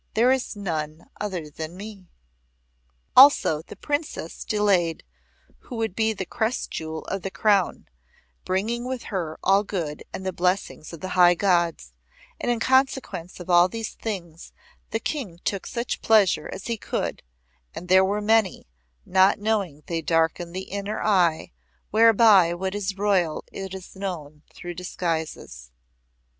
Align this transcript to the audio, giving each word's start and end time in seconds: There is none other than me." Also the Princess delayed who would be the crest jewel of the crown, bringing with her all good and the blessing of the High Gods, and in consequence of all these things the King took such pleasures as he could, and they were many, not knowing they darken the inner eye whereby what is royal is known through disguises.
There 0.15 0.31
is 0.31 0.55
none 0.55 1.11
other 1.21 1.47
than 1.47 1.77
me." 1.77 2.07
Also 3.15 3.61
the 3.61 3.75
Princess 3.75 4.43
delayed 4.43 5.03
who 5.59 5.75
would 5.75 5.95
be 5.95 6.11
the 6.11 6.25
crest 6.25 6.71
jewel 6.71 7.01
of 7.03 7.21
the 7.21 7.29
crown, 7.29 7.87
bringing 8.43 8.87
with 8.87 9.03
her 9.13 9.37
all 9.43 9.63
good 9.63 10.03
and 10.11 10.25
the 10.25 10.33
blessing 10.33 10.83
of 10.91 11.01
the 11.01 11.09
High 11.09 11.35
Gods, 11.35 11.93
and 12.39 12.49
in 12.51 12.59
consequence 12.59 13.39
of 13.39 13.51
all 13.51 13.67
these 13.69 13.91
things 13.93 14.51
the 14.89 14.99
King 14.99 15.39
took 15.43 15.67
such 15.67 16.01
pleasures 16.01 16.49
as 16.51 16.65
he 16.65 16.77
could, 16.77 17.21
and 17.75 17.87
they 17.87 18.01
were 18.01 18.21
many, 18.21 18.65
not 19.05 19.37
knowing 19.37 19.83
they 19.85 20.01
darken 20.01 20.51
the 20.51 20.61
inner 20.63 20.99
eye 21.03 21.51
whereby 21.91 22.55
what 22.55 22.73
is 22.73 22.97
royal 22.97 23.43
is 23.51 23.95
known 23.95 24.41
through 24.51 24.73
disguises. 24.73 25.69